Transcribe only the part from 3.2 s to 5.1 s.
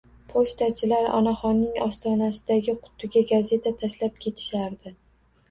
gazeta tashlab ketishardi.